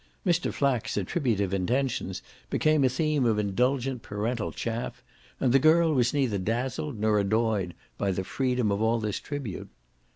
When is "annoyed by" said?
7.19-8.09